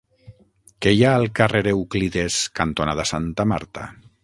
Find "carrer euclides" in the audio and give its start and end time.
1.41-2.39